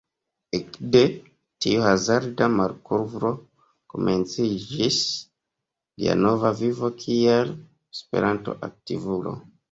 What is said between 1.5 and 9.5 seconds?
tiu hazarda malkovro komenciĝis lia nova vivo kiel Esperanto-aktivulo.